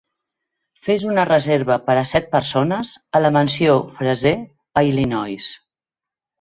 [0.87, 4.35] Fes una reserva per a set persones a la Mansió Fraser
[4.83, 5.55] a Illinois